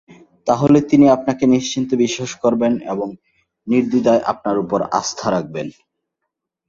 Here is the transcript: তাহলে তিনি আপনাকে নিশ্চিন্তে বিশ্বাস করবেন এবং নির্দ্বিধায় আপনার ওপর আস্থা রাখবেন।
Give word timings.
তাহলে 0.47 0.77
তিনি 0.89 1.05
আপনাকে 1.09 1.43
নিশ্চিন্তে 1.47 1.95
বিশ্বাস 2.03 2.31
করবেন 2.43 2.73
এবং 2.93 3.07
নির্দ্বিধায় 3.67 4.21
আপনার 4.31 4.55
ওপর 4.57 4.79
আস্থা 4.99 5.27
রাখবেন। 5.31 5.67